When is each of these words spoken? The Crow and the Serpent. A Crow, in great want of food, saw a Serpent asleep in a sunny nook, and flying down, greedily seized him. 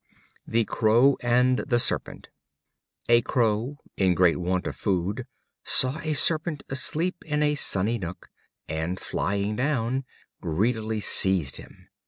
The 0.47 0.65
Crow 0.65 1.15
and 1.21 1.59
the 1.59 1.77
Serpent. 1.79 2.29
A 3.07 3.21
Crow, 3.21 3.77
in 3.97 4.15
great 4.15 4.37
want 4.37 4.65
of 4.65 4.75
food, 4.75 5.27
saw 5.63 5.99
a 5.99 6.15
Serpent 6.15 6.63
asleep 6.69 7.17
in 7.23 7.43
a 7.43 7.53
sunny 7.53 7.99
nook, 7.99 8.29
and 8.67 8.99
flying 8.99 9.57
down, 9.57 10.05
greedily 10.41 11.01
seized 11.01 11.57
him. 11.57 11.87